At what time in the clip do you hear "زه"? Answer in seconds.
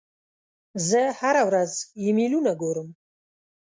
0.89-1.01